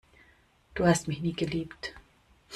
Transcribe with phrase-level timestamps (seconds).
[0.73, 1.93] Du hast mich nie geliebt.